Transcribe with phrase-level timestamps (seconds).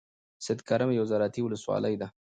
[0.45, 2.07] سیدکرم یوه زرعتی ولسوالۍ ده.